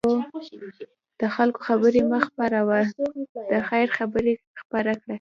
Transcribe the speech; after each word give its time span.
د 1.19 1.21
خلکو 1.35 1.59
خبرې 1.67 2.01
مه 2.09 2.19
خپره 2.27 2.59
وه، 2.67 2.79
د 3.51 3.53
خیر 3.69 3.87
خبرې 3.97 4.33
خپره 4.61 4.91
کړه. 5.01 5.09